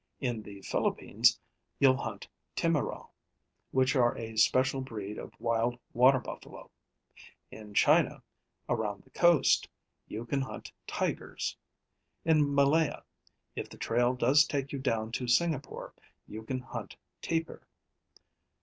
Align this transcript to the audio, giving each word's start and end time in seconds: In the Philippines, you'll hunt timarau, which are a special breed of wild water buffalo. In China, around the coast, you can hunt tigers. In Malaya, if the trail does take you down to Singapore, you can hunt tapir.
In 0.19 0.41
the 0.41 0.63
Philippines, 0.63 1.39
you'll 1.77 1.95
hunt 1.97 2.27
timarau, 2.55 3.09
which 3.69 3.95
are 3.95 4.17
a 4.17 4.35
special 4.35 4.81
breed 4.81 5.19
of 5.19 5.39
wild 5.39 5.77
water 5.93 6.17
buffalo. 6.17 6.71
In 7.51 7.75
China, 7.75 8.23
around 8.67 9.03
the 9.03 9.11
coast, 9.11 9.69
you 10.07 10.25
can 10.25 10.41
hunt 10.41 10.71
tigers. 10.87 11.55
In 12.25 12.51
Malaya, 12.55 13.03
if 13.55 13.69
the 13.69 13.77
trail 13.77 14.15
does 14.15 14.43
take 14.43 14.71
you 14.71 14.79
down 14.79 15.11
to 15.11 15.27
Singapore, 15.27 15.93
you 16.27 16.41
can 16.41 16.61
hunt 16.61 16.95
tapir. 17.21 17.61